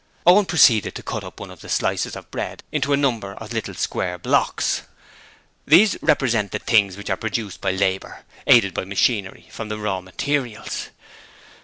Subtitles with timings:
[0.25, 3.53] Owen proceeded to cut up one of the slices of bread into a number of
[3.53, 4.81] little square blocks.
[5.67, 10.01] 'These represent the things which are produced by labour, aided by machinery, from the raw
[10.01, 10.87] materials.